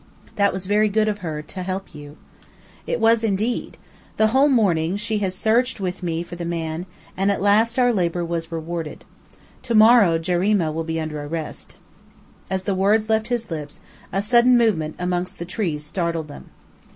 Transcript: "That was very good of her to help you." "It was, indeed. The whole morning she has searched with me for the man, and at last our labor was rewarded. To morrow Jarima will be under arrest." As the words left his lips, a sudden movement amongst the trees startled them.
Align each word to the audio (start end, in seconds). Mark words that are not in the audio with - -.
"That 0.35 0.51
was 0.51 0.65
very 0.65 0.89
good 0.89 1.07
of 1.07 1.19
her 1.19 1.43
to 1.43 1.61
help 1.61 1.93
you." 1.93 2.17
"It 2.87 2.99
was, 2.99 3.23
indeed. 3.23 3.77
The 4.17 4.29
whole 4.29 4.49
morning 4.49 4.97
she 4.97 5.19
has 5.19 5.35
searched 5.35 5.79
with 5.79 6.01
me 6.01 6.23
for 6.23 6.35
the 6.35 6.43
man, 6.43 6.87
and 7.15 7.29
at 7.29 7.39
last 7.39 7.77
our 7.77 7.93
labor 7.93 8.25
was 8.25 8.51
rewarded. 8.51 9.05
To 9.61 9.75
morrow 9.75 10.17
Jarima 10.17 10.71
will 10.71 10.83
be 10.83 10.99
under 10.99 11.23
arrest." 11.23 11.75
As 12.49 12.63
the 12.63 12.73
words 12.73 13.09
left 13.09 13.27
his 13.27 13.51
lips, 13.51 13.79
a 14.11 14.23
sudden 14.23 14.57
movement 14.57 14.95
amongst 14.97 15.37
the 15.37 15.45
trees 15.45 15.85
startled 15.85 16.29
them. 16.29 16.49